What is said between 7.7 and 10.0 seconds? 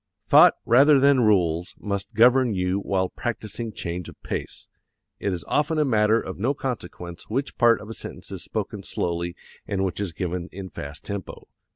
of a sentence is spoken slowly and which